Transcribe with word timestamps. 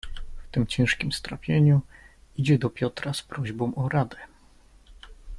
"W 0.47 0.51
tem 0.51 0.67
ciężkiem 0.67 1.11
strapieniu 1.11 1.81
idzie 2.37 2.57
do 2.57 2.69
Piotra 2.69 3.13
z 3.13 3.21
prośbą 3.21 3.75
o 3.75 3.89
radę." 3.89 4.17